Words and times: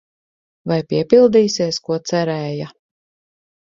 Vai 0.69 0.77
piepildīsies, 0.93 1.81
ko 1.89 1.99
cerēja? 2.13 2.71